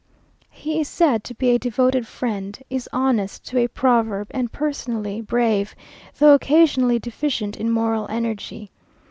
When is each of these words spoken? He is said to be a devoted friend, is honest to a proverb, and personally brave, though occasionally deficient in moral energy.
He 0.49 0.79
is 0.79 0.87
said 0.87 1.23
to 1.25 1.35
be 1.35 1.51
a 1.51 1.59
devoted 1.59 2.07
friend, 2.07 2.57
is 2.71 2.89
honest 2.91 3.45
to 3.45 3.59
a 3.59 3.67
proverb, 3.67 4.29
and 4.31 4.51
personally 4.51 5.21
brave, 5.21 5.75
though 6.17 6.33
occasionally 6.33 6.97
deficient 6.97 7.55
in 7.55 7.69
moral 7.69 8.07
energy. 8.09 8.71